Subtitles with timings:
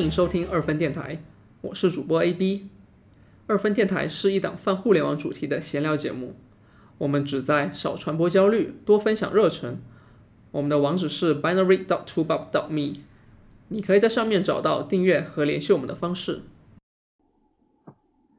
[0.00, 1.22] 欢迎收听二分电台，
[1.60, 2.70] 我是主播 AB。
[3.46, 6.36] 二分电台是一档泛互联网主题的闲聊节目，
[6.96, 9.78] 我们旨在少传播焦虑，多分享热忱。
[10.52, 13.00] 我们的网址是 binary dot t o b u b dot me，
[13.68, 16.44] 你可以在上面找到订阅和联系我们的方式。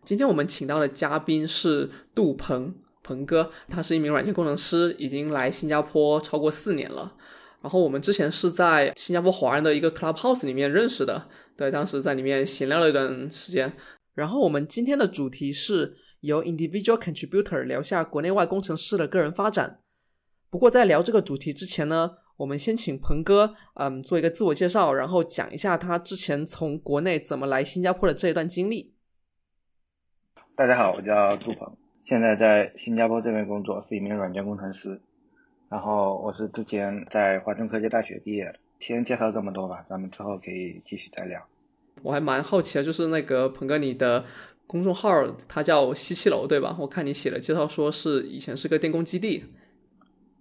[0.03, 7.13] 今天我们请到的嘉宾是杜鹏，鹏哥，他是一名软件工程师，已经来新加坡超过四年了。
[7.61, 11.27] 然后我们之前是在新加坡华人的一个 Clubhouse 里面认识的，
[11.61, 13.71] 对，当时在里面闲聊了一段时间。
[14.15, 19.79] 然后我们今天的主题是由 Individual Contributor 聊下国内外工程师的个人发展。
[20.49, 28.95] 不过在聊这个主题之前呢，我们先请鹏哥，嗯，做一个自我介绍，然后讲一下他之前从国内怎么来新加坡的这一段经历。
[30.55, 34.99] 大家好，我叫杜鹏，现在在新加坡这边工作，是一名软件工程师。
[35.69, 38.55] 然后我是之前在华中科技大学毕业的。
[38.81, 41.41] 先介绍这么多吧，咱们之后可以继续再聊。
[42.01, 44.25] 我还蛮好奇的，就是那个鹏哥，你的
[44.65, 45.09] 公众号
[45.47, 46.75] 它叫西七楼对吧？
[46.79, 49.45] 我看你写了介绍说是以前是个电工基地。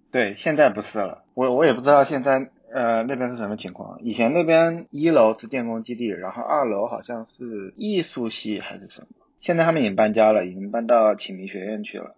[0.09, 1.23] 对，现在不是了。
[1.35, 3.99] 我我也不知道现在呃那边是什么情况。
[4.01, 9.07] 以前那边一楼是电工基地，然后二楼好像是艺术系还是什么。
[9.39, 12.15] 现在他们已经搬家了，已经搬到启明学院去了。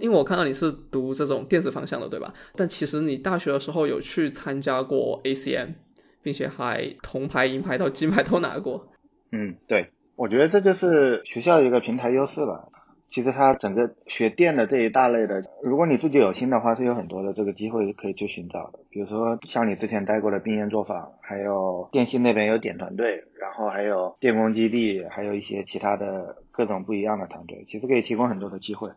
[0.00, 2.32] 因为我看到你是读这种电子方向的，对吧？
[2.56, 5.74] 但其实你大学的时候有去参加过 ACM，
[6.22, 8.88] 并且还铜牌、银牌到金牌都拿过。
[9.32, 12.68] 嗯，对，我觉得这就是学校一个平台优势吧。
[13.08, 18.78] 其实它整个学电的这一大类的，如果你自己有心的话，是有很多的这个机会可以去寻找的。
[18.88, 28.88] 比如说像你之前待过的冰研作坊，还有电信那边有点团队，然后还有电工基地，还有一些其他的各种不一样的团队，其实可以提供很多的机会。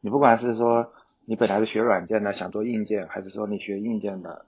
[0.00, 0.92] 你不管是说
[1.24, 4.46] 你本来是学软件的，想做硬件，还是说你学硬件的，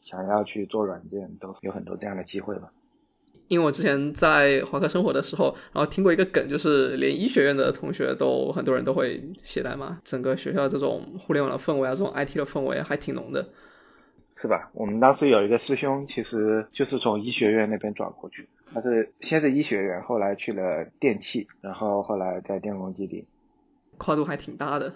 [0.00, 2.72] 想要去做软件，都有很多这样的机会吧。
[3.46, 13.48] 因为我之前在华科生活的时候，然后听过一个梗，就是连医学院的同学都很多人都会写代码，整个学校这种互联网的氛围啊，这种 IT 的氛围还挺浓的，
[14.36, 14.70] 是吧？
[14.74, 23.26] 我们当时有一个师兄，其实就是从医学院那边转过去，他是先是医学院，后来去了电气，然后后来在电工基地。
[23.98, 24.94] 跨度还挺大的，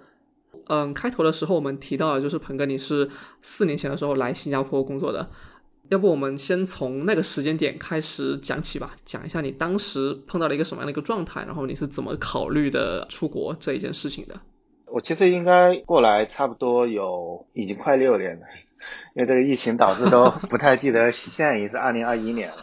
[0.69, 3.11] 嗯，开头的时候我们提到了，就是鹏哥你是
[3.43, 5.29] 四年前的时候来新加坡工作的，
[5.91, 14.41] 要不我们先从那个时间点开始讲起吧，讲一下你当时碰到了一个什么样的一个状态，然后你是怎么考虑的出国这一件事情的？
[14.87, 18.47] 我其实应该过来差不多有已经快六年了，
[19.17, 22.57] 因为这个疫情导致都不太记得，现在已经是二零二一年了。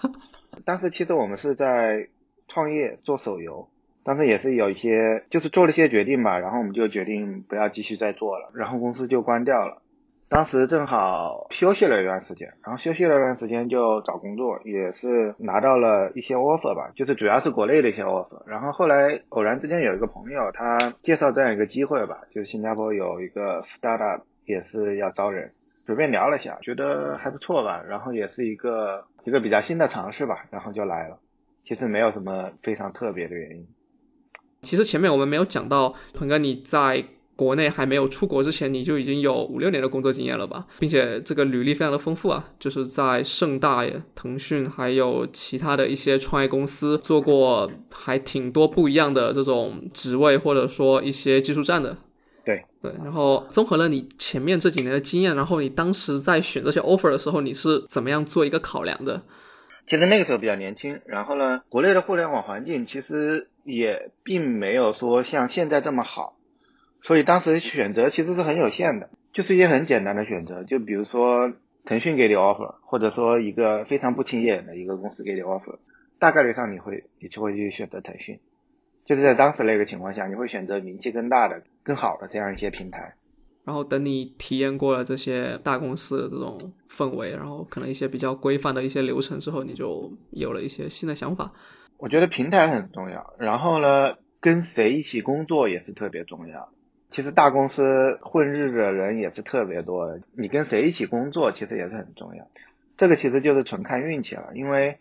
[0.64, 2.10] 当时其实我们是在
[2.48, 3.68] 创业做手游。
[4.10, 9.84] 当时也是有一些，就是做了一些决定吧，然后我们就决定不要继续再做了，然后公司就关掉了。
[10.30, 18.42] 当时正好休息了一段时间，然后休息了一段时间就找工作，也是拿到了一些 offer 吧，就是主要是国内的一些 offer。
[18.48, 25.52] 然后后来偶然之间有一个朋友，他介绍这样一个机会吧，就是新加坡有一个 startup 也是要招人，
[25.86, 31.20] 随便聊了一下，觉得还不错吧，然后也是一个一个比较新的尝试吧，然后就来了。
[31.64, 33.68] 其实没有什么非常特别的原因。
[34.62, 37.06] 其实前面我们没有讲到，鹏哥你在
[37.36, 51.96] 国内还没有出国之前，你就已经有五六年的工作经验了吧，并且这个履历非常的丰富啊，就是在盛大、腾讯还有其他的一些创业公司做过还挺多不一样的这种职位，或者说一些技术站的。
[52.44, 59.24] 对对，然后综合了你前面这几年的经验，然后你当时在选这些 offer 的时候，你是怎么样做一个考量的？
[59.90, 66.38] 其实那个时候比较年轻，然后呢，国内的互联网环境其实也并没有说像现在这么好，
[67.02, 71.52] 所以当时选择其实是很有限的，就是一些很简单的选择，就比如说
[71.86, 75.80] 腾讯给你 offer，或者说一个非常不起眼的一个公司给你 offer，
[76.20, 78.40] 大概率上你会你就会去选择腾讯，
[79.06, 83.16] 就是在当时那个情况下，你会选择名气更大的、更好的这样一些平台。
[83.70, 86.58] 然后等你体验过了这些大公司的这种
[86.90, 91.54] 氛围，然后可能一些比较规范的一些流程之后，你就有了一些新的想法。
[91.98, 96.72] 我觉得平台很重要，然后呢，跟谁一起工作也是特别重要。
[97.12, 102.48] 其实大公司混日子的人也是特别多，你跟谁一起工作其实也是很重要。
[102.98, 104.98] 这个其实就是纯看运气了，因为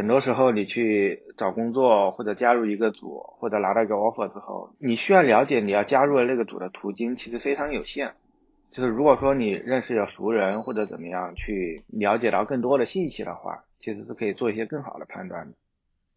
[0.00, 8.14] 很多时候你去找工作或者加入一个组或者拿到一个 offer 之后，你需要了解你要加入的那个组的途径其实非常有限。
[8.72, 15.52] 就是如果说你认识有熟人或者怎么样去了解到更多的信息的话，其实是可以做一些更好的判断的。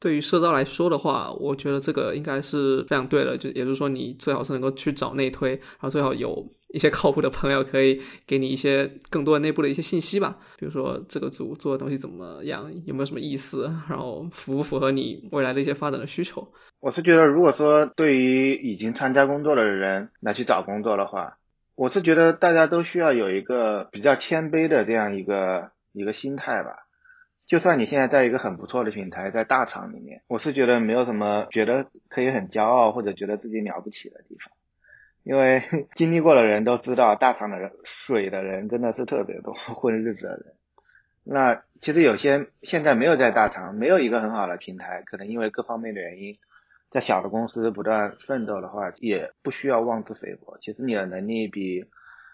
[0.03, 16.45] 对于社招来说的话，我觉得这个应该是非常对的，就也就是说，你最好是能够去找内推，然后最好有一些靠谱的朋友可以给你一些更多的内部的一些信息吧，比如说这个组做的东西怎么样，有没有什么意思，然后符不符合你未来的一些发展的需求。
[16.81, 21.37] 我是觉得，如果说对于已经参加工作的人来去找工作的话，
[21.75, 26.82] 我是觉得大家都需要有一个比较谦卑的这样一个一个心态吧。
[27.45, 34.53] 就算你现在在一个很不错的平台，在大厂里面，我是觉得没有什么觉得可以很骄傲或者觉得自己了不起的地方，
[35.23, 35.61] 因为
[35.93, 40.55] 经历过的人都知道，大厂的人水的人真的是特别多， 混日子的人。
[41.25, 46.37] 那其实有些现在没有在大厂，没有一个很好的平台，可能因为各方面的原因，
[46.91, 50.57] 在小的公司不断奋斗的话，也不需要妄自菲薄。
[50.61, 51.85] 其实你的能力比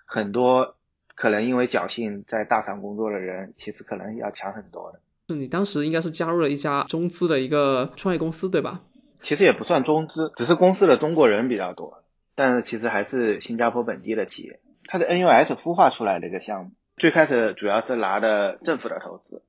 [0.06, 0.76] 很多。
[1.20, 5.02] 可能因为侥幸在大厂工作的人，其实可能要强很多的。
[5.28, 8.84] 是你当时应该是加入了一家中资的一个创业公司，对吧？
[9.22, 12.06] 其实也不算中资，只是公司的中国人比较多，
[12.36, 14.62] 但是其实还是新加坡本地的企业。
[14.86, 19.44] 它是 NUS 孵化出来的一个项目，最开始主要是拿的政府的投资，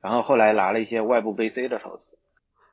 [0.00, 2.06] 然后后来拿了一些外部 VC 的投资。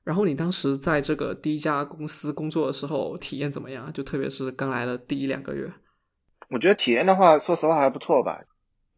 [0.03, 3.91] 然后你当时在这个第一家公司工作的时候，体验怎么样？
[3.91, 5.73] 就特别是刚来的第一两个月。
[6.53, 8.43] 我觉得体验的话，说实话还不错吧，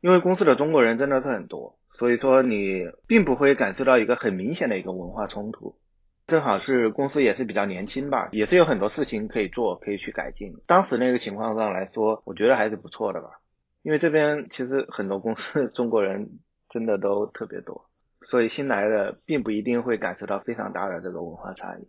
[0.02, 5.80] 因为公司的中国人真的是很多，所以说你并不会感受到一个很明显的一个文化冲突。
[6.28, 10.58] 正好是公司也是比较年轻吧，也是有很多事情可以做，可以去改进。
[10.68, 13.40] 当时那个情况上来说，我觉得还是不错的吧。
[13.84, 17.88] 因为这边其实很多公司 中国人真的都特别多，
[18.28, 21.88] 所以新来的并不一定会感受到非常大的这个文化差异，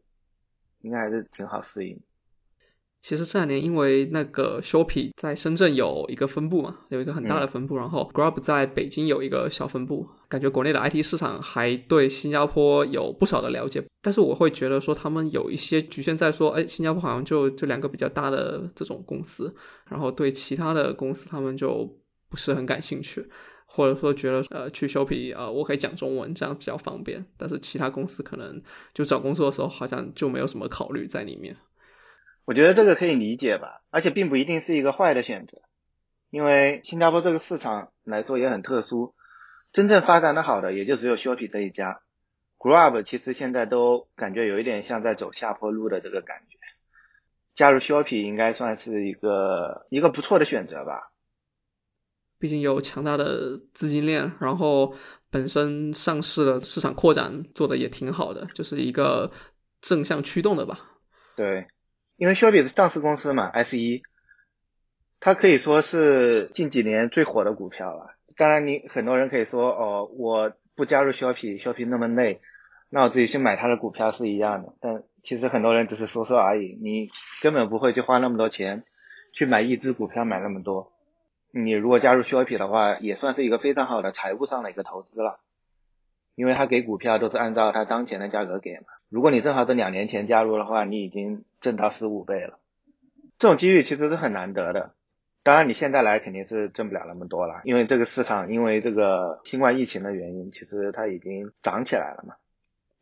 [0.83, 2.01] 应该还是挺好适应。
[3.03, 13.85] 其实这两年，因为那个 Shopee 在深圳有一个分部嘛，有一个很大的分部，然后 Grab 在北京有一个小分部，感觉国内的 IT 市场还对新加坡有不少的了解。
[14.03, 19.55] 但是我会觉得说，他们有一些局限在说，哎，新加坡好像就就两个比较大的这种公司，
[19.89, 21.89] 然后对其他的公司他们就
[22.29, 23.25] 不是很感兴趣，
[23.67, 27.25] 或者说觉得呃去 Shopee 呃我可以讲中文，这样比较方便。
[27.37, 28.61] 但是其他公司可能
[28.93, 31.57] 就找工作的时候好像就没有什么考虑在里面。
[32.47, 35.63] 我觉得这个可以理解吧，而且并不一定是一个坏的选择，
[36.31, 39.17] 因为新加坡这个市场来说也很特殊，
[39.73, 42.03] 真正发展的好的也就只有 Shopee 这一家
[42.57, 46.57] ，Grab 其实现在都感觉有一点像在走下坡路的这个感觉，
[47.57, 51.11] 加入 Shopee 应该算是一个一个不错的选择吧，
[52.39, 54.95] 毕竟有强大的资金链，然后
[55.31, 59.33] 本身上市的市场扩展做的也挺好的，就是一个
[59.81, 60.79] 正向驱动的吧，
[61.35, 61.67] 对。
[62.17, 64.03] 因为 Shopee 是上市公司嘛，S 一，
[65.21, 68.15] 它可以说是近几年最火的股票了。
[68.37, 72.41] 当然，你很多人可以说，哦，我不加入 Shopee，Shopee 那么累，
[72.91, 74.75] 那我自己去买它的股票是一样的。
[74.81, 77.09] 但其实很多人只是说说而已，你
[77.43, 78.85] 根本不会去花那么多钱
[79.33, 80.93] 去买一只股票买那么多。
[81.51, 85.41] 你如果加入 Shopee 的话，也算是一个非常好的财务上的一个投资了，
[86.35, 88.85] 因为它给股票都是按照它当前的价格给嘛。
[89.09, 92.61] 如果你正好是两年前加入的话，你已经挣到十五倍了。
[93.41, 94.95] 这种机遇其实是很难得的。
[95.43, 102.37] 当然，你现在来肯定是挣不了那么多了，因为这个市场因为这个新冠疫情的原因，其实它已经涨起来了嘛。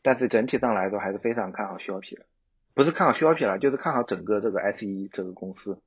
[0.00, 2.24] 但是整体上来说，还是非常看好 Shopee 的，
[2.72, 5.78] 不是看好 Shopee 了，就是看好整个这个 S E 这个公司。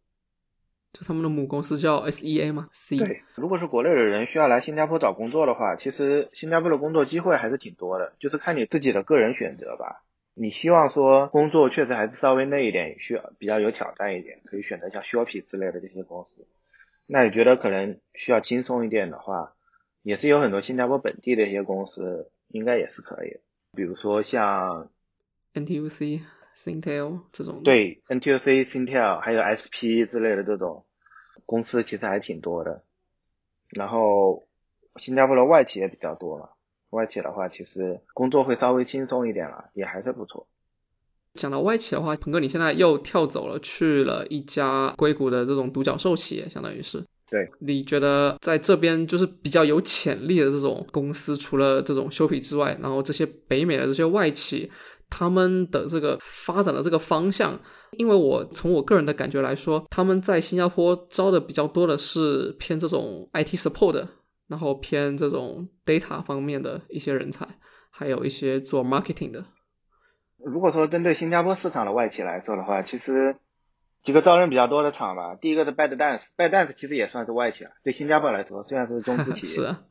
[0.94, 2.98] 就他们的母公司叫 S E A 吗？C。
[2.98, 10.04] 对，如果是国内的人需要来新加坡找工作的话，其实新加坡的工作机会还是挺多的，就是看你自己的个人选择吧。
[10.40, 16.46] 你希望说工作确实还是稍微累一点，需要比较有挑战一点，可以选择像 Shopee 之类的这些公司。
[17.08, 19.56] 那你觉得可能需要轻松一点的话，
[20.04, 23.40] 也是有很多新加坡本地的一些公司，应该也是可以。
[23.74, 24.92] 比如说像
[25.56, 26.22] NTUC、
[26.56, 27.64] Singtel 这种。
[27.64, 30.86] 对，NTUC、Singtel 还有 SP 之类的这种
[31.48, 32.84] 公司其实还挺多的。
[33.70, 34.48] 然后
[34.98, 36.50] 新加坡的外企也比较多嘛。
[36.92, 40.48] 外企的话，其实工作会稍微轻松一点了，也还是不错。
[41.34, 47.04] 讲到外企的话，鹏哥，你现在又跳走了，去了一家硅谷的这种独角兽企业，相当于是。
[47.30, 47.48] 对。
[47.60, 54.72] 你觉得在这边就是比较有潜力的这种公司，除了这种修皮之外，然后这些北美的这些外企，
[55.10, 57.60] 他们的这个发展的这个方向，
[57.98, 64.08] 因为我从我个人的感觉来说，他们在新加坡招的比较多的是偏这种 IT support。
[64.48, 67.48] 然后偏这种 data 方面的一些人才，
[67.90, 69.46] 还有一些做 marketing 的。
[70.38, 73.38] 如果说针对新加坡市场的外企来说的话，其实
[74.04, 75.36] 几个招人比较多的厂吧。
[75.36, 77.72] 第一个是 Bad Dance，Bad Dance 其实也算是外企了。
[77.84, 79.84] 对新加坡来说，虽然是中资企业， 是啊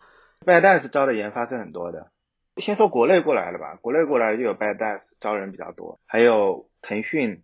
[0.47, 2.11] Bad Dance 招的研发是很多的。
[2.57, 7.43] 先说国内过来的吧，国内过来就有 Bad Dance 招人比较多，还有腾讯，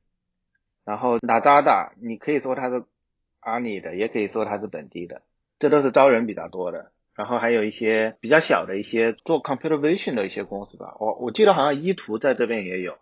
[0.84, 2.84] 然后 Lazada，你可以说他是
[3.40, 5.22] 阿里的，也可以说他是本地的，
[5.58, 6.91] 这都是招人比较多的。
[7.14, 12.96] 然后还有一些比较小的一些做 computer vision 的一些公司吧，我我记得好像依图在这边也有。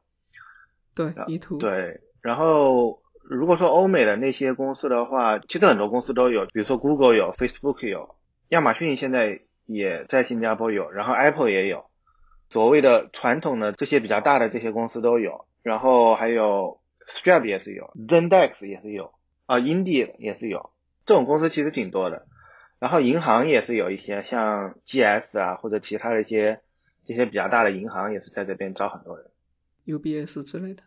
[0.95, 1.59] 对，依图。
[1.59, 8.17] 对，然后如果说欧美的那些公司的话，其实很多公司都有，比如说 Google 有，Facebook 有，
[8.49, 11.85] 亚马逊现在也在新加坡有，然后 Apple 也有。
[12.49, 19.13] 所谓的传统的这些比较大的这些公司都有，然后还有 Stripe 也是有，Zendesk 也是有，
[19.47, 20.71] 啊，Indeed 也是有，
[21.07, 22.27] 这种公司其实挺多的。
[22.81, 26.61] 然后银行也是有一些，像 GS 啊或者其他的一些
[27.05, 29.27] 这些比较大的银行也是在这边招很多人
[29.87, 30.83] ，UBS 之类的。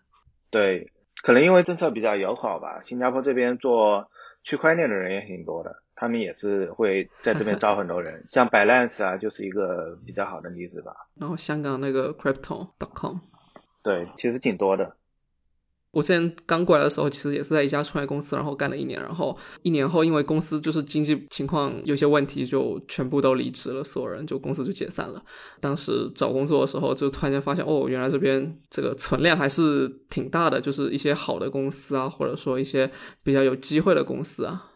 [0.50, 4.09] 对，可能因为政策比较友好吧，新加坡这边做
[4.43, 5.81] 区块链的人也挺多的。
[5.95, 11.07] 他们也是会在这边招很多人， 像 Balance 啊，就是一个比较好的例子吧。
[11.13, 13.17] 然后香港那个 Crypto.com，
[13.83, 14.97] 对，其实挺多的。
[15.93, 25.23] 我之前刚过来的时候，其实也是在一家创业公司，然后干了一年，然后一年后因为公司就是经济情况有些问题，就全部都离职了，所有人就公司就解散了。
[25.62, 32.89] 当时找工作的时候，就突然间发现，哦，原来这边这个存量还是挺大的，就是一些好的公司啊，或者说一些
[33.23, 34.71] 比较有机会的公司啊。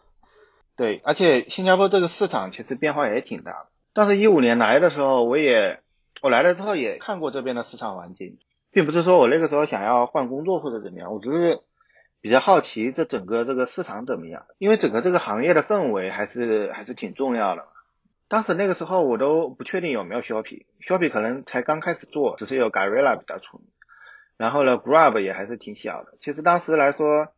[0.76, 3.66] 对，而且新加坡这个市场其实变化也挺大的。
[3.92, 5.80] 但是，一五年来的时候，我也
[6.22, 8.38] 我来了之后也看过这边的市场环境，
[8.78, 11.58] 并不是说我那个时候想要换工作或者怎么样，我只是
[12.20, 17.66] 比较好奇这整个这个市场怎么样，因为整个这个行业的氛围还是还是挺重要的。
[18.28, 23.66] 当时那个时候我都不确定有没有 Shopee，Shopee 可能才刚开始做，只是有 Garilla 比较出名，
[24.36, 26.14] 然后呢，Grab 也还是挺小的。
[26.20, 27.32] 其实当时来说，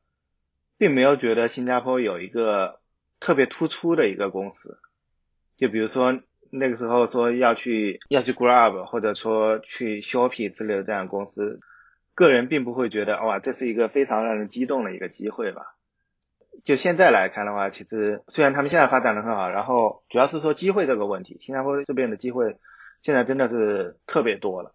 [0.76, 2.78] 并没有觉得新加坡有一个。
[3.22, 4.78] 特别突出的一个公司，
[5.58, 11.60] 就比如说那个时候说要去要去 Grab 或者说去 Shopee 之类的这样公司，
[12.14, 15.76] 个人并不会觉得哇这是一个非常让人激动的一个机会吧。
[16.64, 22.56] 就现在来看的话，其实虽然他们现在发展的很好，然后主要是说机会这个问题，新加坡这边的机会
[23.02, 24.74] 现在真的是特别多了。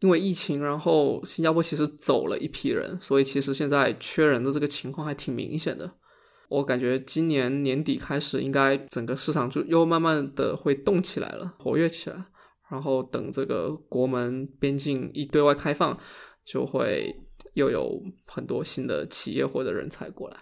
[0.00, 5.90] 因为疫情，然后新加坡其实走了一批人，所以其实现在缺人的这个情况还挺明显的。
[6.48, 12.16] 我感觉今年年底开始，应该整个市场就又慢慢的会动起来了，活跃起来。
[12.70, 15.96] 然后等这个国门边境一对外开放，
[16.44, 17.14] 就会
[17.52, 20.36] 又有很多新的企业或者人才过来。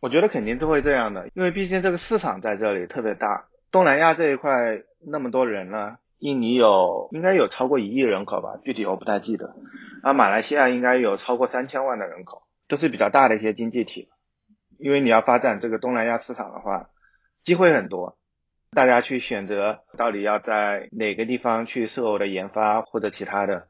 [0.00, 3.46] 我觉得肯定都会这样的，因为毕竟这个市场在这里特别大。
[3.70, 9.54] 东南亚这一块那么多人了，印尼有应该有超过一亿人口吧，具体我不太记得。
[10.02, 14.08] 啊马来西亚应该有超过三千万的人口，都是比较大的一些经济体。
[14.78, 16.90] 因为你要发展这个东南亚市场的话，
[17.42, 18.16] 机会很多，
[18.72, 23.68] 大家去选择到底要在哪个地方去设我的研发或者其他的，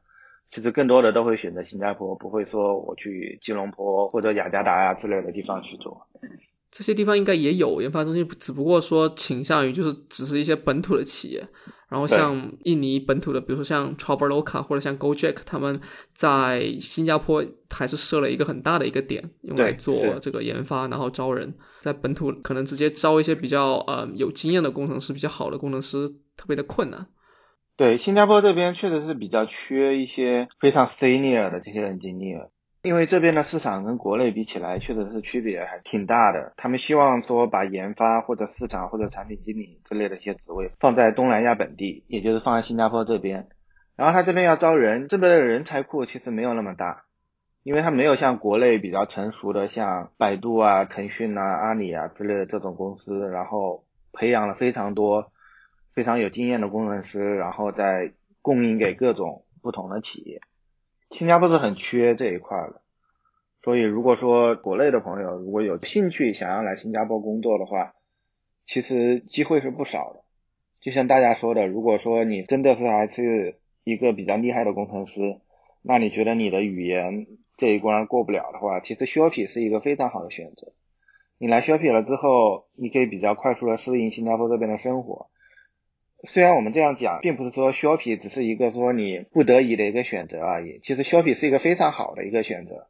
[0.49, 6.07] 其实更多的都会选择新加坡，不会说我去吉隆坡或者雅加达呀之类的地方去做。
[6.71, 11.47] 这些地方应该也有研发中心，只不过说倾向于就是只是一些本土的企业。
[11.87, 15.79] 然后像印尼本土的，比如说像 Traveloka 或者像 GoJack，他们
[16.15, 21.53] 在新加坡还是设了一个很大的一个点，用来做这个研发，然后招人。
[21.81, 27.07] 在本土可能直接招一些比较呃有经验的工程师，比较好的工程师，特别的困难。
[27.77, 32.33] 对，新加坡这边确实是比较缺一些非常 senior 的这些人经历。
[32.85, 36.53] 因为这边的市场跟国内比起来，确实是区别还挺大的。
[36.55, 43.47] 他们希望说把研发或者市场或者产品经理之类的一些职位放在东南亚本地，也就是放在新加坡这边。
[43.95, 47.05] 然后他这边要招人，这边的人才库其实没有那么大，
[47.63, 55.31] 因为他没有像国内比较成熟的像百度啊、腾讯啊、阿里啊之类的这种公司，然后培养了非常多
[55.95, 58.13] 非常有经验的工程师，然后再
[58.43, 60.41] 供应给各种不同的企业。
[61.15, 62.81] 新加坡是很缺这一块的，
[63.63, 67.93] 所以如果说国内的朋友如果有兴趣想要来新加坡工作的话，
[68.65, 70.25] 其实机会是不少的。
[70.81, 75.39] 就像大家说的，如果说你真的是还是一个比较厉害的工程师，
[75.81, 80.73] 那你觉得你的语言这一关过不了的话，其实 shop 是一个非常好的选择。
[81.37, 85.29] 你来 shop 了之后，你可以比较快速的适应新加坡这边的生活。
[86.23, 90.79] 虽然我们这样讲，并不是说 Shopee 只是一个说你不得已的一个选择而已。
[90.81, 92.87] 其实 Shopee 是一个非常好的一个选择。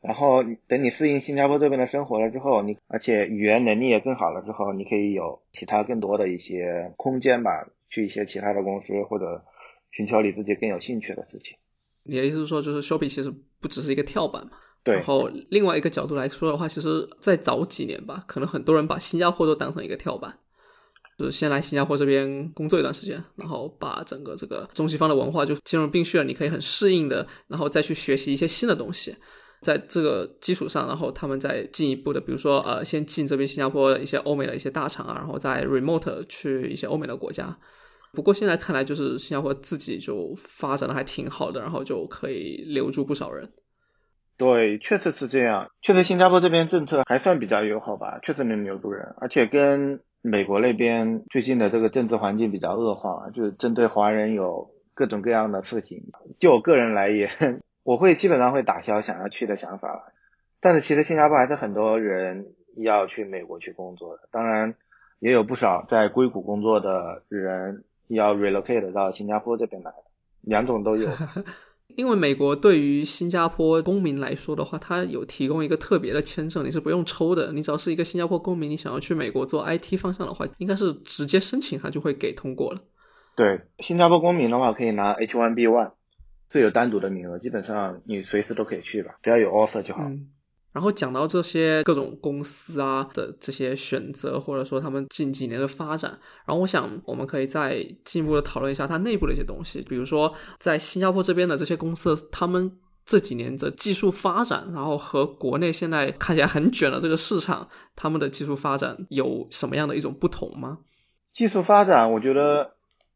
[0.00, 9.44] 然后等你适应新加坡这边的生活了之后，你而且语言能力也更好了之后，你可以有其他更多的一些空间吧，去一些其他的公司或者
[9.90, 11.56] 寻求你自己更有兴趣的事情。
[12.02, 14.50] 你的意思是说，就是 Shopee 其实不只是一个跳板嘛？
[14.82, 14.96] 对。
[14.96, 20.36] 然后另外一个角度来说的话，其实在早几年吧，可能很多人把新加坡都当成一个跳板。
[21.22, 29.14] 就是先来新加坡这边工作一段时间，然后把整个这个中西方的文化就兼容并蓄了，你可以很适应的，然后再去学习一些新的东西。
[29.60, 37.56] 在这个基础上，然后他们再进一步的，比如说呃，先进这边新加坡的一些欧美的一些大厂啊，然后再 remote 去一些欧美的国家。
[38.12, 43.48] 不过现在看来，就是新加坡自己就发展的还挺好的，然后就可以留住不少人。
[44.36, 45.70] 对，确实是这样。
[45.80, 49.14] 确实，新加坡这边政策还算比较友好吧，确实能留住人。
[49.20, 56.04] 而且跟美国那边最近的这个政治环境比较恶化，就是针对华人有各种各样的事情。
[56.38, 60.12] 就我个人来言，我会基本上会打消想要去的想法了。
[60.60, 64.76] 但是其实新加坡还是很多人要去美国去工作的，当然
[65.18, 69.92] 也有不少在硅谷工作的人要 relocate 到新加坡这边来，
[70.40, 71.10] 两种都有。
[71.96, 77.52] 因为美国对于新加坡公民来说的话，它有提供一个特别的签证，你是不用抽的。
[77.52, 82.80] 你只要是一个新加坡公民，你想要去美国做 IT 方向的话，应该是直接申请，它就会给通过了。
[83.34, 85.92] 对，新加坡公民的话可以拿 H1B1，
[86.50, 90.10] 是有单独的名额，基本上你随时都可以去吧，只要有 offer 就好。
[90.72, 96.10] 然后讲到这些各种公司啊的这些选择，或者说他们近几年的发展，
[96.46, 102.72] 然后我想我们可以再进一步的讨论一下它内部的一些东西，比如说在新加坡这边的这些公司，他们
[103.04, 110.78] 这几年的技术发展，然后和国内现在看起来很卷的这个市场，他们的技术发展有什么样的一种不同吗？
[111.32, 112.72] 技术发展，我觉得。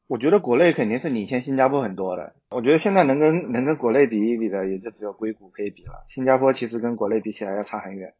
[0.08, 2.34] 我觉得国内肯定是领先新加坡很多的。
[2.50, 6.04] 我觉得现在能跟能跟国内比一比的，也就只有硅谷可以比了。
[6.08, 8.14] 新加坡其实跟国内比起来要差很远。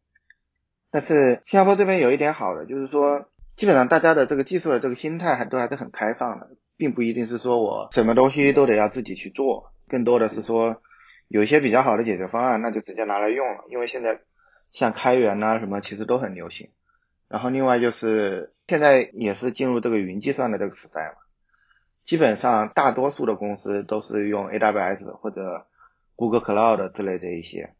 [0.90, 10.82] 但是新加坡这边有一点好的，就是说基本上大家的这个技术的这个心态还都还是很开放的，并不一定是说我什么东西都得要自己去做，更多的是说
[11.28, 13.64] 有一些比较好的解决方案，那就直接拿来用了。
[13.68, 14.20] 因为现在
[14.72, 16.70] 像开源呐什么，其实都很流行。
[17.28, 21.25] 然后另外就是现在也是进入这个云计算的这个时代嘛。
[22.06, 25.66] 基本上大多数的公司都是用 AWS 或者
[26.14, 27.74] Google Cloud 之类的一些，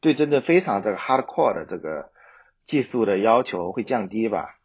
[0.00, 2.10] 对真的非常这个 hardcore 的这个
[2.64, 4.56] 技术的要求会降低吧。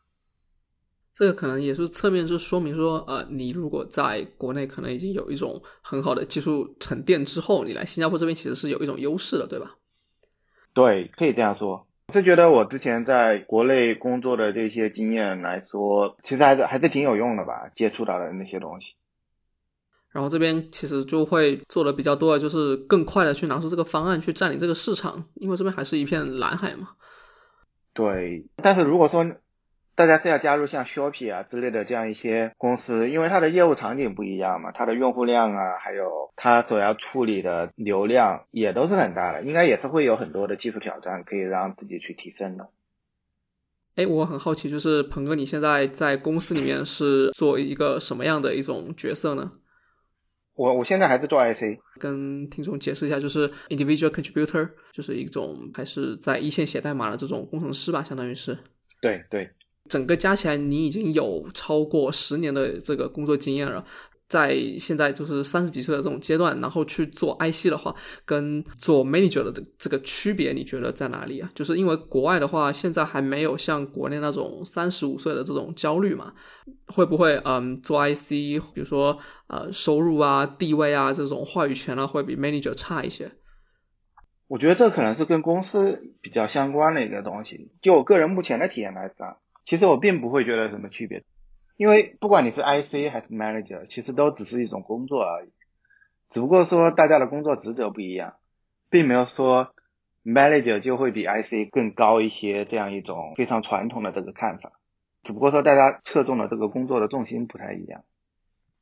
[1.13, 9.77] 这个可能也是侧面就说明说，呃，你如果在国内可能已经有一种很好的技术沉淀之后，你来新加坡这边其实是有一种优势的，对吧？
[10.73, 11.84] 对，可以这样说。
[12.07, 18.93] 我是觉得我之前在国内工作的这些经验来说，其实还是还是挺有用的吧，接触到的那些东西。
[20.11, 26.89] 然后这边其实就会做的比较多的，就是更快的去拿出这个方案去占领这个市场，因为这边还是一片蓝海嘛。
[27.93, 29.25] 对，但是如果说。
[29.95, 42.69] 大家是要加入像 Shopee 啊之类的这样一些公司，因为它的业务场景不一样嘛，它的用户量啊，还有它所要处理的流量也都是很大的，应该也是会有很多的技术挑战可以让自己去提升的。
[43.95, 49.53] 哎，我很好奇，就是鹏哥，你现在在公司里面是做一个什么样的一种角色呢？
[50.55, 58.57] 我我现在还是做 IC，跟听众解释一下，就是 individual contributor，就是一种还是在一线写代码的这种工程师吧，相当于是。
[59.01, 59.49] 对对。
[59.89, 63.83] 整个加起来，你已经有超过十年的这个工作经验了。
[64.27, 67.95] 在现在就是三十几岁的这种阶段，然后去做 IC 的话，
[68.25, 71.51] 跟做 manager 的这这个区别，你觉得在哪里啊？
[71.53, 76.33] 就是因为国外的话，现在还没有像国内那种三十五岁的这种焦虑嘛？
[76.87, 78.29] 会不会嗯，做 IC，
[78.73, 83.31] 比如说呃，收入啊、地位啊这种话语权啊，会比 manager 差一些？
[84.47, 87.69] 我觉得这可能是跟公司比较相关的一个东西。
[87.79, 89.37] 就我个人目前的体验来讲。
[89.65, 91.23] 其实我并不会觉得什么区别，
[91.75, 95.49] 因为不管你是 IC 还是 Manager，其实都只是一种工作而已，
[96.29, 98.35] 只不过说大家的工作职责不一样，
[98.89, 99.73] 并没有说
[100.23, 104.73] Manager 就会比 IC 更高一些这样一种非常传统的这个看法，
[105.23, 108.03] 只不过说大家侧重的这个工作的重心不太一样，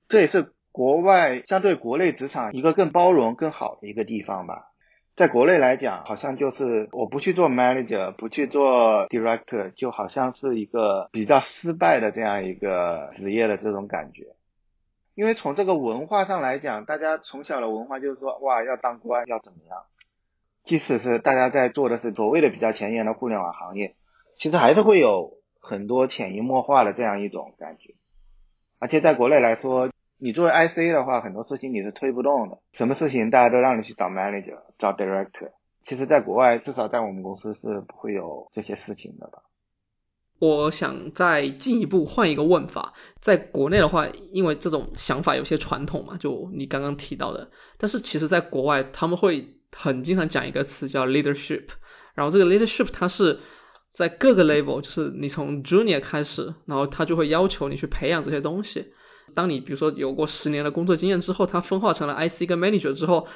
[0.10, 4.73] 这也是国外相对国内职场一个更包容更好的一个地方吧。
[5.16, 14.36] 在国内来讲，好像就是我不去做 manager，不去做 director，就好像是一个比较失败的这样一个职业的这种感觉。
[15.14, 19.84] 因为从这个文化上来讲，大家从小的文化就是说，哇，要当官要怎么样？
[20.64, 23.96] 即使是大家在做的是所谓的比较前沿的互联网行业，
[24.38, 27.94] 其实还是会有很多潜移默化的这样一种感觉。
[28.80, 29.92] 而且在国内来说，
[30.24, 32.58] 你作为 IC 的话，很多事情你是推不动的。
[32.72, 35.52] 什么事情大家都让你去找 manager、找 director。
[35.84, 39.40] 其实，在国外，至少在我们公司是不会有这些事情的吧？
[40.40, 47.52] 我想再进一步换一个问法，在国内的话，因为这种想法有些传统嘛，就你刚刚提到的。
[47.78, 51.66] 但是，其实，在国外，他们会很经常讲一个词叫 leadership。
[52.16, 53.38] 然后，这个 leadership 它是
[53.92, 58.93] 在各个 level，就是你从 junior 开始，然后他就会要求你去培养这些东西。
[59.34, 63.28] 当你比如说有过十年的工作经验之后，它分化成了 IC 跟 manager 之后，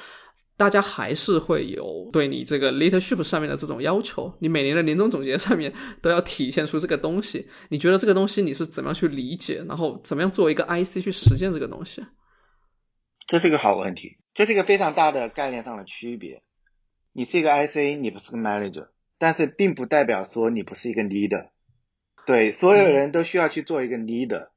[0.56, 4.32] 大家还是会有对你这个 leadership 上面的这种要求。
[4.40, 7.48] 你每年的年终总结上面都要体现出这个东西。
[7.68, 12.04] 你觉得这个东西你是怎么样去理解，然后怎么样作为一个 IC 去实践这个东西？
[13.26, 16.42] 这是一个好问题，这是一个非常大的概念上的区别。
[17.12, 21.50] 你是一个 IC，你不是个 manager，但是并不代表说你不是一个 leader。
[22.26, 24.48] 对，所有人都需要去做一个 leader。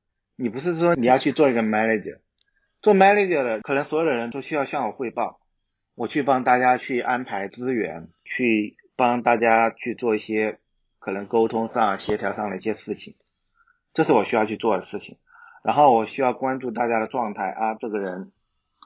[0.41, 2.17] 你不是说你要去做一个 manager，
[2.82, 5.39] 做 manager 的可能所有的人都需要向我汇报，
[5.93, 10.58] 我去帮大家去安排资源，去帮大家去做一些
[10.97, 13.13] 可能沟通上、协调上的一些事情，
[13.93, 15.19] 这是我需要去做的事情。
[15.63, 18.32] 然后我需要关注大家的状态啊，这个人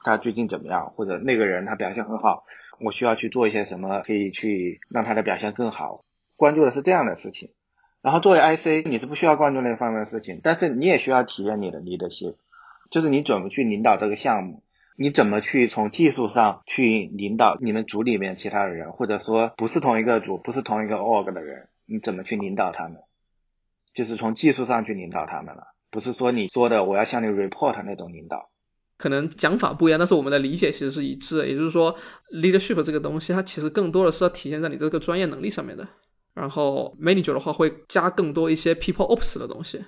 [0.04, 2.44] 他最近怎么样，或者那个人他表现很好，
[2.80, 6.04] 我需要去做一些什么可以去让他的表现更好，
[6.36, 7.54] 关注的是这样的事情。
[8.06, 12.36] 然后作为 IC，你是不需要关注那方面的事情，但是你也需要体验你的 leadership，
[12.88, 14.62] 就是你怎么去领导这个项目，
[14.94, 22.98] 你怎么去从技术上去领导你们组里面其他的人，或者说不是同一个组、不是同一个 org 的人，你怎么去领导他们？
[23.92, 28.50] 就是从技术上去领导他们了，不是说你说的我要向你 report 那种领导。
[28.98, 31.48] 可能讲法不一样，但是我们的理解其实是一致的。
[31.48, 31.92] 也就是说
[32.32, 35.84] ，leadership 这个东西，它其实更多的是要体现在你这个专业能力上面的。
[36.36, 39.82] 然后 manager 的话会加更多一些 people ops 的东西，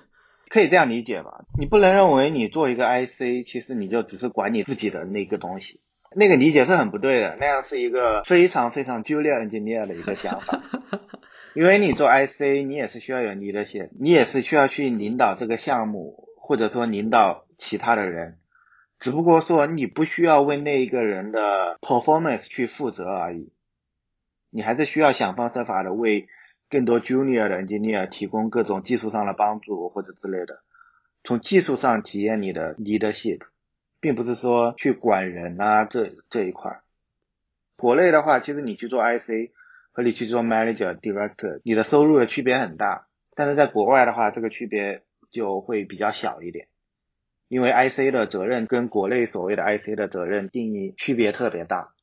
[0.49, 1.45] 可以这样理解吧？
[1.59, 5.79] 你不能认为你做一个 IC，其实你就只是管你自己的那个东西，
[6.15, 7.37] 那个理解是很不对的。
[7.39, 10.59] 那样是一个非常非常 junior engineer 的一个想法，
[11.53, 18.39] 因为你做 IC，你也是需要有你的些，你也是需要去领导这个项目，或者说领导其他的人，
[18.99, 23.53] 只不过说你不需要为那一个人的 performance 去负责而已，
[24.49, 26.27] 你还是需要想方设法的为。
[26.69, 30.61] 更多 junior 的 engineer 提供各种技术上的帮助或者之类的，
[31.23, 33.39] 从技术上体验你的 leadership，
[33.99, 36.81] 并不是说去管人啊这这一块。
[37.77, 39.51] 国内的话，其实你去做 IC
[39.91, 43.07] 和你去做 manager director，你的收入的区别很大。
[43.35, 46.67] 但是在国外的话，这个区别就会比较小一点，
[47.47, 51.93] 因为 IC 的责任跟国内所谓的 IC 的责任定义区别特别大。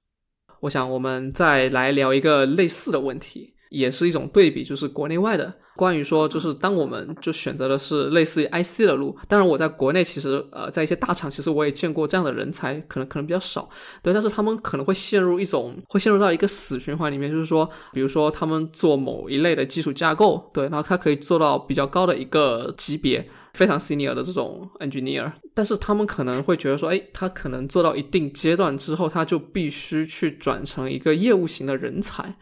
[0.60, 3.52] 我想我们再来聊一个类似的问题。
[3.70, 13.68] 也是一种对比，就是国内外的关于说，就是当我们就选择的是类似于 IC 的路，当然我在国内其实呃，在一些大厂，其实我也见过这样的人才，可能可能比较少，
[14.02, 32.36] 对，但是他们可能会陷入一种，会陷入到一个死循环里面，就是说，比如说他们做某一类的基础架构，对，然后他可以做到比较高的一个级别，非常 senior 的这种 engineer，但是他们可能会觉得说，哎，他可能做到一定阶段之后，他就必须去转成一个业务型的人才。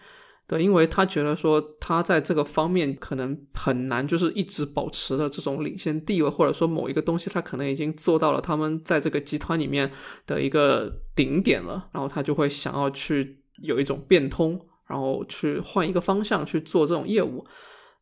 [0.47, 9.91] 对，因为他觉得说他在这个方面可能很难，就是一直保持的这种领先地位，或者说某一个东西他可能已经做到了他们在这个集团里面
[10.27, 17.47] 的一个顶点了，然后他就会想要去有一种变通，然后去换一个方向去做这种业务。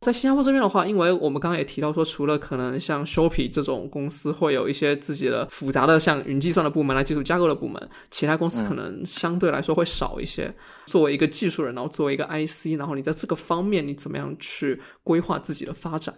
[0.02, 10.52] 在新加坡这边的话，因为我们刚刚也提到说，除了可能像 Shopee 这种公司会有一些自己的复杂的像云计算的部门、来基础架构的部门，其他公司可能相对来说会少一些。
[10.86, 16.12] 作为一个技术人，然后作为一个 IC，然后你在这个方面你怎么样去规划自己的发展？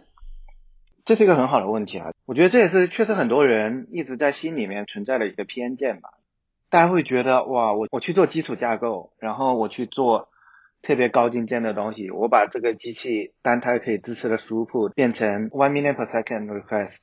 [1.05, 2.11] 这是一个很好的问题啊！
[2.25, 6.09] 我觉得这也是确实很多人一直在心里面存在的一个偏见吧。
[6.71, 10.31] 大家会觉得哇，我我去做基础架构，然后我去做。
[10.85, 16.99] 特别高精尖的东西，我把这个机器单胎可以支持的输入库变成 one million per second request，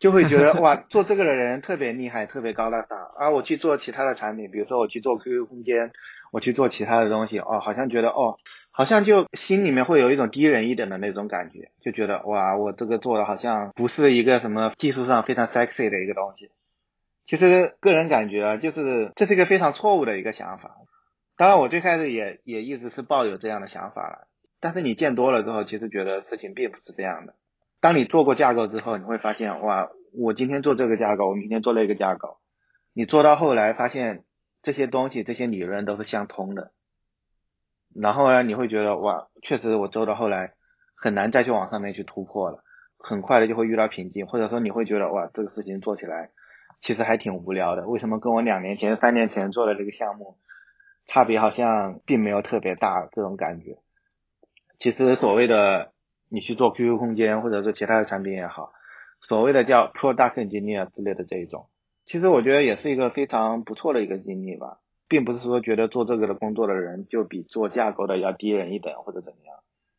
[0.00, 2.98] 就会觉得 哇，做这个的人特别厉害，特别高大上。
[3.16, 5.92] 而我去做其他的产品，比如说我去做 QQ 空间，
[6.32, 8.36] 我去做其他的东西，哦，好像觉得哦，
[8.72, 16.50] 好像就心里面会有一种低人一等的那种感觉，就觉得哇，我这个做的好像不是一个什么技术上非常 sexy 的一个东西。
[17.26, 20.76] 其实个人感觉啊，就是这是一个非常错误的一个想法。
[21.38, 24.26] 当然，我最开始也也一直是抱有这样的想法了。
[24.58, 27.36] 但是你见多了之后，其实觉得事情并不是这样的。
[27.78, 32.38] 当你做过架构之后，你会发现，哇，我今天做这个架构，我明天做那个架构。
[32.92, 34.24] 你做到后来，发现
[34.62, 36.72] 这些东西、这些理论都是相通的。
[37.94, 40.54] 然后呢，你会觉得，哇，确实我做到后来
[40.96, 42.64] 很难再去往上面去突破了，
[42.98, 46.30] 很快的就会遇到瓶颈，或者说你会觉得，哇，这个事情做起来
[46.80, 47.86] 其实还挺无聊的。
[47.86, 50.36] 为什么跟我两年前、三年前做的这个项目？
[51.08, 53.78] 差别好像并没有特别大，这种感觉。
[54.78, 55.90] 其实所谓的
[56.28, 58.70] 你去做 QQ 空间或者说其他的产品也好，
[59.20, 61.66] 所谓的叫 Product Engineer 之类的这一种，
[62.04, 69.56] 其实我觉得也是一个非常不错的一个经历吧，并不是说觉得做这个的工作的人就比做架构的要低人一等或者怎么样。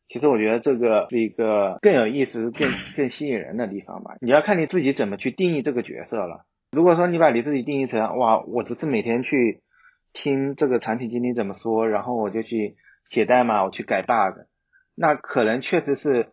[0.08, 4.16] 其实我觉得这个是一个更有意思、更更吸引人的地方吧。
[4.20, 6.46] 你要看你自己怎么去定义这个角色了。
[6.72, 9.60] 如果说你把你自己定义成哇，我只是每天去
[10.12, 14.40] 听这个产品经理怎么说，然后我就去写代码，我去改 bug，
[14.94, 16.28] 那可能确实是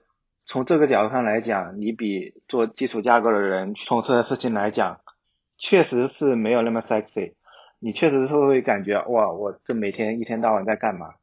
[0.45, 5.01] 从这个角度上来讲，你比做基础架构的人从事的事情来讲，
[5.57, 7.33] 确实是没有那么 sexy。
[7.79, 11.13] 你确实是会感觉哇，我这每天一天到晚在干嘛？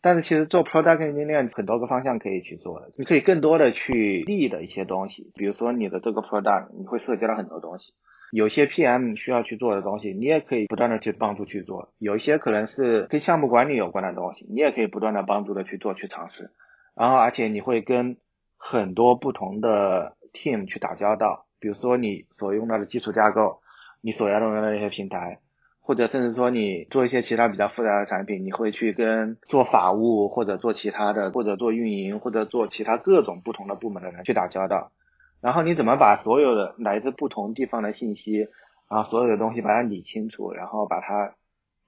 [0.00, 7.92] 但是其实做 product engineer 很多个方向可以去做的，你可以更多的去立的一些东西，比如说你的这个 product 你会涉及到很多东西，
[8.30, 16.50] 有些 PM 需要去做的东西，你也可以不断的去帮助去做，有一些可能是跟项目管理有关的东西，你也可以不断的帮助的去做去尝试，
[16.94, 18.16] 然后而且你会跟
[18.56, 23.60] 很多不同的 team 去打交道，比如说你所用到的基础架构，
[24.00, 25.38] 你所要用到的那些平台。
[25.82, 34.92] 或者甚至说你做一些其他比较复杂的产品，你会去跟做法务或者做其他的，或者做运营或者做其他各种不同的部门的人去打交道。
[35.40, 38.48] 然后你怎么把所有的来自不同地方的信息，
[38.88, 41.34] 然后所有的东西把它理清楚，然后把它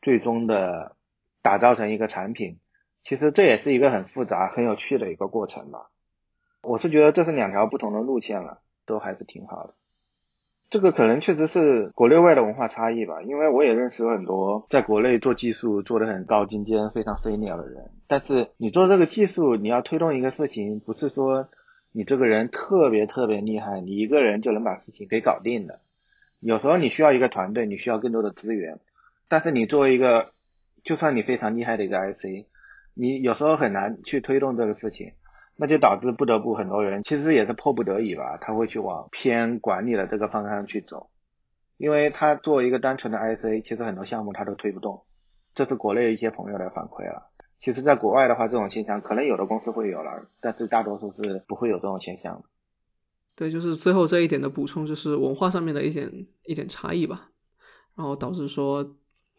[0.00, 0.96] 最终的
[1.42, 2.58] 打造成一个产品，
[3.02, 5.90] 其实这也是一个很复杂、很有趣的一个过程吧。
[6.62, 9.74] 我是觉得这是两条不同的路线了，都还是挺好的。
[10.70, 17.90] 这个可能确实是国内外的文化差异吧，因为我也认识很多在国内做技术做的很高精尖、非常飞鸟的人。
[18.08, 21.48] 但是你做这个技术，你要推动一个事情，不是说
[21.92, 25.80] 你这个人特别特别厉害，你一个人就能把事情给搞定的。
[26.40, 28.80] 有时候你需要一个团队，你需要更多的资源。
[29.28, 30.32] 但是你作为一个，
[30.84, 32.46] 就算你非常厉害的一个 IC，
[32.94, 35.12] 你有时候很难去推动这个事情。
[35.54, 41.10] 那就导致不得不很多人其实也是迫不得已吧，他会去往偏管理的这个方向去走，
[41.76, 45.02] 因为他作为一个单纯的 IC，其实很多项目他都推不动，
[45.54, 47.28] 这是国内一些朋友的反馈了。
[47.62, 52.42] 其实，在国外的话，这种现象可能有的公司会有了，但是大多数是不会有这种现象的。
[53.36, 57.30] 对，就是最后这一点的补充，就是文化上面的一点一点差异吧，
[57.94, 58.96] 然后导致说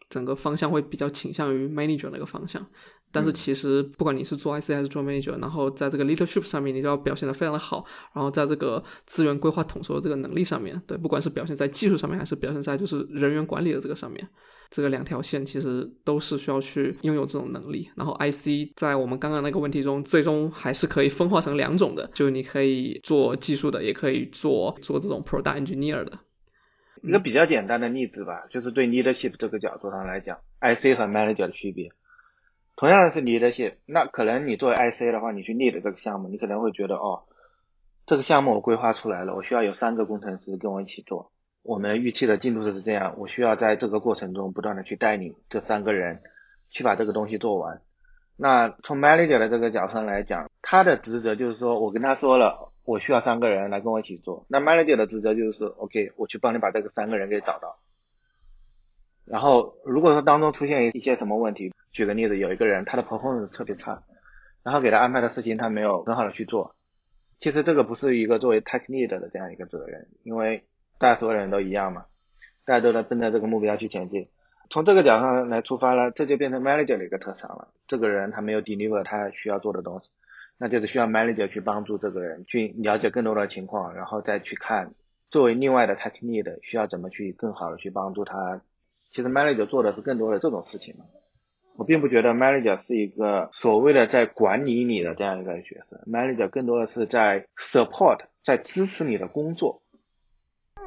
[0.08, 2.66] 整个方向会比较倾向于 manager 那个方向。
[3.12, 7.84] 但是其实不管你是做 IC 还是做 manager，然后在这个 leadership 上面，你都要表现的非常的好。
[8.12, 14.26] 然后在这个资源规划统筹的这个能力上面，对，不管是表现在技术上面，还是表现在就是人员管理的这个上面，
[14.74, 17.88] 这个两条线其实都是需要去拥有这种能力。
[17.94, 26.18] 然后 IC 在我们刚刚那个问题中，最终还是可以分化成两种的，就是你可以做技术的，也可以做做这种 product engineer 的。
[27.04, 31.92] 一个比较简单的例子吧，就是对 leadership 这个角度上来讲，IC 和 manager 的区别。
[32.74, 37.22] 同样的是 leadership，那可能你作为 IC 的话，你去 lead 这个项目，你可能会觉得哦，
[38.06, 41.30] 这个项目我规划出来了，我需要有三个工程师跟我一起做，
[41.64, 46.20] 我们预期的进度是这样，我需要在这个过程中不断的去带领这三个人
[46.68, 47.80] 去把这个东西做完。
[48.36, 57.78] 那从 manager 的这个角度上来讲，他的职责就是说我跟他说了，我需要三个人来跟我一起做，那 manager 的职责就是说，OK，我去帮你把这个三个人给找到。
[59.24, 64.02] 然后如果说当中出现一些什么问题，举个例子，有一个人他的 performance 特别差，
[64.62, 66.76] 然后给他安排的事情他没有很好的去做。
[67.38, 70.64] 其实这个不是一个作为 tech lead 的这样一个责任，因为
[70.98, 72.06] 大家所有人都一样嘛，
[72.64, 74.28] 大家都在奔着这个目标去前进。
[74.70, 77.68] 从这个角度上来出发呢，这就变成 manager 的一个特长了。
[77.86, 80.10] 这个人他没有 deliver 他需要做的东西，
[80.56, 84.94] 那就是需要 manager 去帮助这个人去了解更多的情况，然后再去看
[85.30, 88.62] 作为另外的 tech lead 需要怎么去更好的去帮助他。
[89.10, 91.04] 其实 manager 做的是更多的这种事情嘛。
[91.76, 99.82] 我并不觉得 manager 是一个所谓的在管理你的这样一个角色，manager 更多的是在 support，在支持你的工作。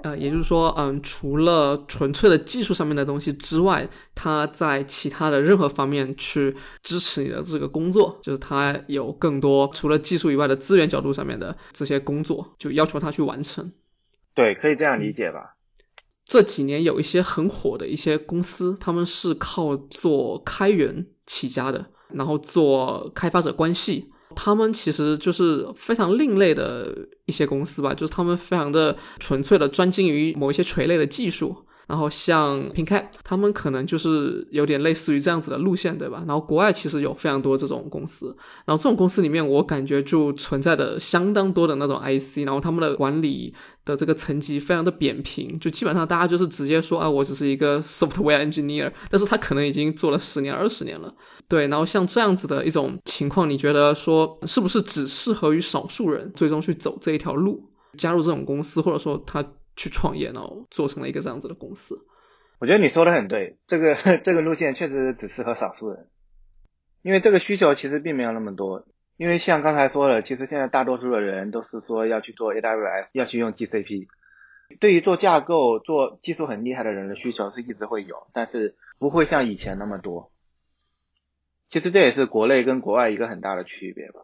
[0.04, 13.71] 呃，也就是说，嗯，除了纯粹的技术上面的东西之外，他在其他的任何方面去支持你的这个工作，就是他有更多除了技术以外的资源角度上面的这些工作，就要求他去完成。
[14.36, 15.56] 对，可以这样理解吧。
[16.23, 24.12] 这几年有一些很火的一些公司，他们是靠做开源起家的，然后做开发者关系。
[24.39, 26.95] 他们其实就是非常另类的
[27.26, 31.56] 一些公司吧，就是他们非常的纯粹的专精于某一些垂类的技术。
[31.88, 36.23] 然后像 pink at 他们可能就是有点类似于这样子的路线，对吧？
[36.28, 43.54] 然后国外其实有非常多这种公司，然后这种公司里面，我感觉就存在的相当多的那种 IC，然后他们的管理
[43.86, 51.13] 的这个层级非常的扁平，就基本上大家就是直接说啊，我只是一个 software engineer，但是他可能已经做了十年、二十年了，
[51.47, 51.67] 对。
[51.69, 57.63] 然后像这样子的一种情况，你觉得说是不是只适合于少数人最终去走这一条路，
[57.97, 59.41] 加入这种公司，或者说他？
[59.77, 61.95] 去创业，然后做成了一个这样子的公司。
[62.59, 66.07] 我觉得你说的很对，这个 这个路线确实只适合少数人，
[67.03, 68.85] 因为这个需求其实并没有那么多。
[69.15, 74.07] 因为像刚才说的，其实现在大多数的人都是说要去做 AWS，要去用 GCP。
[74.79, 80.31] 对于做架构、做技术很厉害的人的需求是一直会有，但是不会像以前那么多。
[81.69, 84.21] 其实这也是国内跟国外一个很大的区别吧。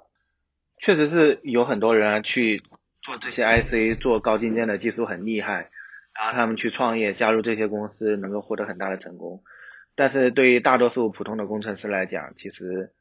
[0.79, 2.61] 确实是有很多人去
[3.03, 5.69] 做这些 IC，做高精尖的技术很厉害，
[6.15, 9.43] 然后他们去创业，加入这些公司，能够获得很大的成功。
[9.95, 12.93] 但是对于大多数普通的工程师来讲，其实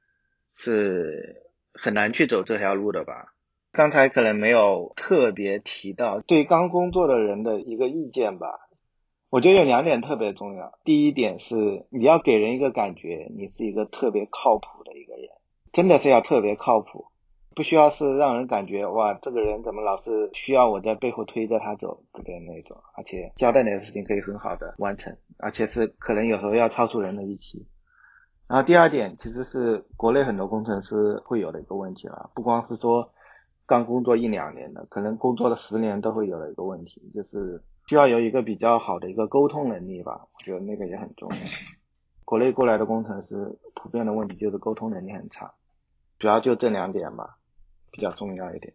[0.56, 3.32] 是很难去走这条路的吧。
[3.70, 8.68] 刚才可能没有特别提到对刚工作的人的一个意见吧。
[9.30, 10.78] 我觉得有两点特别重要。
[10.84, 11.54] 第一点是
[11.88, 15.28] 你要给人一个感觉，你是一个特别靠谱的一个人，
[15.72, 17.06] 真的是要特别靠谱，
[17.54, 27.66] 不需要是让人感觉哇，这个人怎么老是需要我在背后推着他走之类那种，而且交代你的事情可以很好的完成，而且是可能有时候要超出人的预期。
[28.48, 33.12] 然后第二点其实是国内很多工程师会有的一个问题了，不光是说
[33.66, 37.62] 刚工作一两年的，可能工作了十年都会有的一个问题，就是。
[37.88, 41.36] 需要有一个比较好的一个沟通能力吧，我觉得那个也很重要。
[42.24, 45.52] 国内过来的工程师普遍的问题就是沟通能力很差，
[46.20, 47.38] 主要就这两点吧，
[47.92, 48.74] 比较重要一点。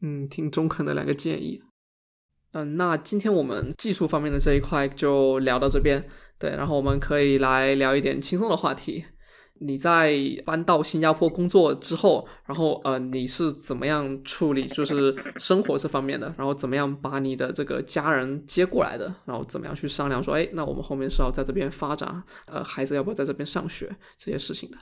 [0.00, 1.62] 嗯，挺中肯的两个建议。
[2.52, 6.02] 嗯，那今天我们技术方面的这一块就聊到这边，
[6.38, 9.04] 对，然后我们可以来聊一点轻松的话题。
[9.60, 10.16] 你在
[10.46, 16.32] 搬到新加坡工作之后，然后呃，你是怎么样处理就是生活这方面的？
[16.38, 19.12] 然后怎么样把你的这个家人接过来的？
[19.24, 24.78] 然后怎么样去商量说，哎，那我们后面是要在这边发展，呃，孩子要不要在这边上学这些事情的？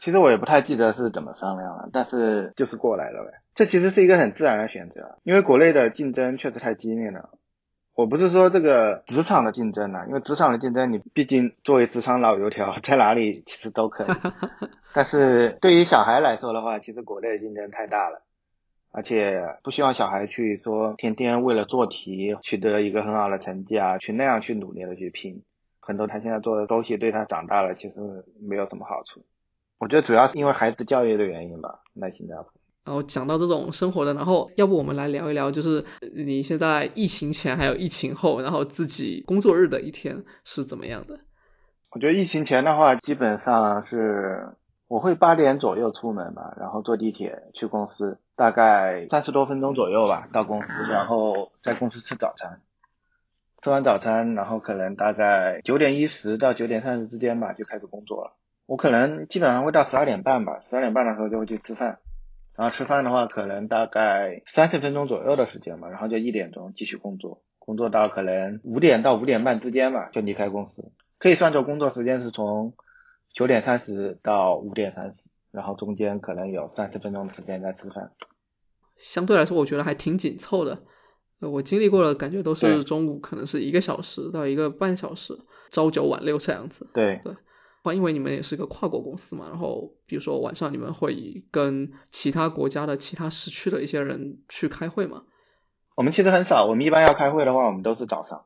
[0.00, 3.40] 其实我也不太记得是怎么商量了，但是就是过来了呗。
[3.54, 7.30] 这其实是一个很自然的选择，因为国内的竞争确实太激烈了。
[7.94, 14.06] 我不是说这个职场的竞争呢，因为职场的竞争，你毕竟作为职场老油条，在哪里其实都可以。
[14.94, 18.22] 但是对于小孩来说的话，其实国内的竞争太大了，
[18.92, 25.42] 而且不希望小孩去说天天为了做题取得一个很好的成绩啊，去那样去努力的去拼，
[25.80, 27.94] 很多他现在做的东西对他长大了其实
[28.40, 29.24] 没有什么好处。
[29.78, 32.52] 我觉得主要是因为孩子教育的原因吧，来新加坡。
[32.84, 41.18] 然后讲到这种生活的，然后要不我们来聊一聊，就是你现在疫情前还有疫情后，然后自己工作日的一天是怎么样的？
[41.90, 44.48] 我觉得疫情前的话，基本上是
[44.88, 52.62] 我会八点左右出门吧，然后坐地铁去公司，大概三十多分钟左右吧到公司，然后在公司吃早餐，
[53.62, 58.37] 吃完早餐，然后可能大概九点一十到九点三十之间吧就开始工作了。
[58.68, 62.00] 我可能基本上会到十二点半吧，十二点半的时候就会去吃饭。
[62.54, 70.92] 然后吃饭的话，可能大概三十分钟左右的时间吧，然后就一点钟继续工作，工作到可能五点到五点半之间吧，就离开公司。
[71.18, 72.74] 可以算作工作时间是从
[73.32, 78.12] 九点三十到五点三十，然后中间可能有三十分钟的时间在吃饭。
[78.98, 80.78] 相对来说，我觉得还挺紧凑的。
[81.40, 85.32] 我经历过的感觉都是中午可能是一个小时到一个半小时，
[85.70, 86.86] 朝九晚六这样子。
[86.92, 87.32] 对对。
[87.84, 95.22] 因为你们也是个跨国公司嘛，然后比如说晚上你们会跟其他国家的其他时区的一些人去开会嘛？
[95.94, 98.44] 我们其实很少，我们一般要开会的话，我们都是早上。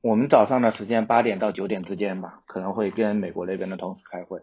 [0.00, 4.42] 我们早上的时间八点到九点之间吧，可能会跟美国那边的同事开会，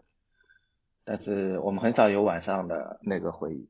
[1.04, 3.68] 但是我们很少有晚上的那个会议。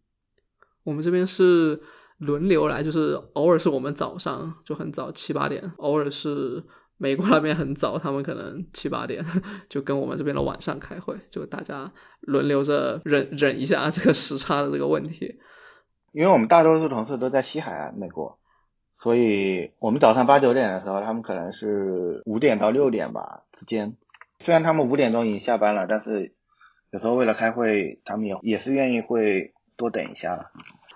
[0.82, 1.80] 我们这边是
[2.18, 6.64] 轮流来，就是偶尔是我们早上就很早七八点，偶尔是。
[7.02, 9.20] 美国那边很早，他们可能七八点
[9.68, 15.34] 就跟我们这边的晚上开会，就大家轮流着忍忍一下这个时差的这个问题。
[16.12, 18.38] 因为我们大多数同事都在西海岸美国，
[18.96, 23.96] 所以我们早上八九点的时候，他们可能是五点到六点吧之间。
[24.38, 26.32] 虽然他们五点钟已经下班了，但是
[26.92, 30.52] 有时候为了开会，他们也也是愿意会多等一下。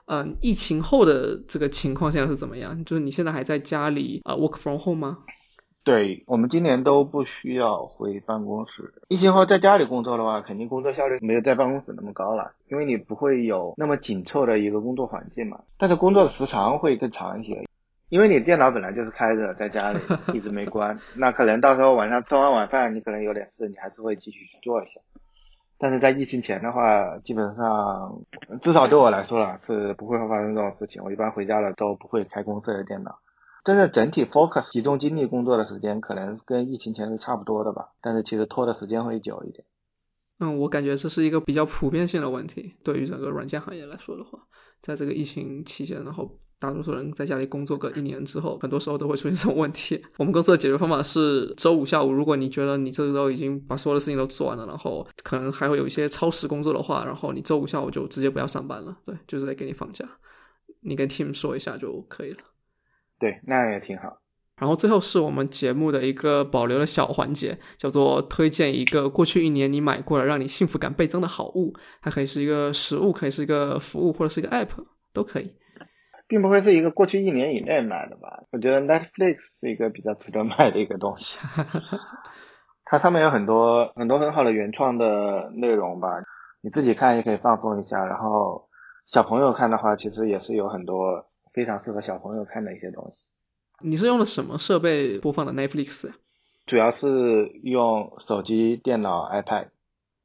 [0.07, 2.85] 嗯，疫情后的这个情况现在是怎么样？
[2.85, 5.19] 就是你现在还在家里啊，work from home 吗？
[5.87, 8.93] 对我们今年都不需要回办公室。
[9.07, 15.61] 疫情后在家里工作的话，肯定工作效率没有在办公室那么高了，因为你不会有那么紧凑的一个工作环境嘛。
[15.79, 17.69] 但是工作时长会更长一些，
[18.09, 20.01] 因为你电脑本来就是开着，在家里
[20.35, 25.01] 一直没关，那可能到时候晚上吃完晚饭，你可能有点事，你还是会继续去做一下。
[25.79, 28.23] 但是在疫情前的话，基本上
[28.61, 31.05] 至少对我来说了，是不会发生这种事情。
[31.05, 33.21] 我一般回家了都不会开公司的电脑。
[33.67, 39.65] 真的整体 focus 集中精力工作的时间，可能跟疫情前是差不多的吧，但是其实拖的时间会久一点。
[40.39, 44.39] 嗯，我感觉这是一个比较普遍性的问题，对于整个软件行业来说的话，
[44.81, 50.01] 在这个疫情期间，然后大多数人在家里工作个一年之后，很多时候都会出现这种问题。
[50.19, 60.09] 我们公司的解决方法是，周五下午，如果你觉得你这周已经把所有的事情都做完了，然后可能还会有一些超时工作的话，然后你周五下午就直接不要上班了，对，就是在给你放假，
[60.83, 62.39] 你跟 team 说一下就可以了。
[63.19, 64.19] 对，那样也挺好。
[64.59, 71.75] 然后最后是我们节目的一个保留的小环节，叫做推荐一个过去一年你买过了让你幸福感倍增的好物。
[72.01, 74.69] 它可以是一个实物，可以是一个服务，或者是一个 app，
[75.13, 75.55] 都可以。
[76.29, 78.45] 并不会是一个过去一年以内买的吧？
[78.51, 81.39] 我觉得 Netflix 是一个比较值得买的一个东西。
[82.87, 86.09] 它上面有很多很多很好的原创的内容吧，
[86.63, 88.05] 你自己看也可以放松一下。
[88.05, 88.69] 然后
[89.07, 91.26] 小朋友看的话，其实也是有很多
[91.57, 93.25] 非常适合小朋友看的一些东西。
[93.89, 96.11] 你是用的什么设备播放的 Netflix？
[96.67, 99.69] 主要是用手机、电脑、iPad。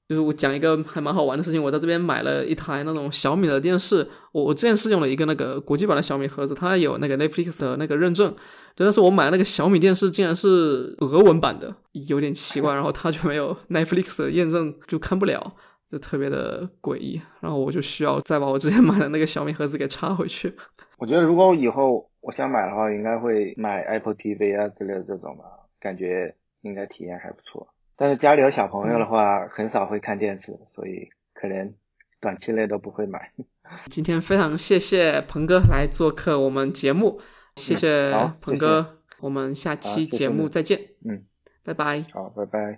[0.10, 4.06] 就是我讲一个还蛮好玩的事情，我在这边买了一台那种小米的电视。
[4.34, 8.36] 我我之前是用了一个那个国际版的小米盒子，它有那个 Netflix 的那个认证。
[8.76, 11.74] 但是我买的那个小米电视竟然是俄文版的，
[12.10, 12.74] 有点奇怪。
[12.74, 15.54] 然后它就没有 Netflix 的验证，就看不了，
[15.90, 17.22] 就特别的诡异。
[17.40, 20.54] 然后我就需要再把我之前买的那个小米盒子给插回去。
[21.02, 22.08] 我觉得如果以后。
[22.24, 25.44] 我想买的话，应该会买 Apple TV 啊之类的这种吧，
[25.80, 27.68] 感觉应该体验还不错。
[27.96, 31.74] 但是家里有小朋友的话，很少会看电视，所以可能
[32.20, 33.32] 短期内都不会买。
[33.90, 37.20] 今天非常谢谢鹏哥来做客我们节目，
[37.56, 40.80] 谢谢鹏哥，我们下期节目再见。
[41.04, 41.24] 嗯，
[41.64, 42.06] 拜拜。
[42.14, 42.78] 好，拜拜。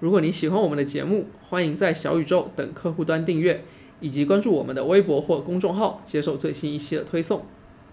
[0.00, 3.62] 如果你喜欢我们的节目，欢迎在小宇宙等客户端订阅，
[4.00, 7.44] 以及关注我们的微博或公众号，接受最新一期的推送。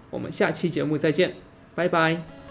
[0.09, 1.35] 我们下期节目再见，
[1.75, 2.42] 拜拜。